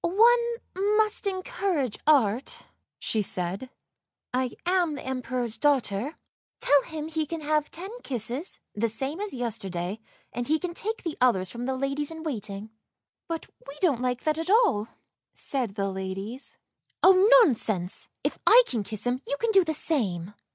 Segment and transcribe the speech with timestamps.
[0.03, 2.63] "One must encourage art,"
[2.97, 3.69] she said;"
[4.33, 6.17] I am the Emperor's daughter.
[6.59, 9.99] Tell him he can have ten kisses, the same as yester day,
[10.33, 12.71] and he can take the others from the ladies in waiting.""
[13.29, 14.87] But we don't like that at all,"
[15.35, 16.57] said the ladies.
[17.03, 18.09] "Oh, nonsense!
[18.23, 20.33] If I can kiss him you can do the same.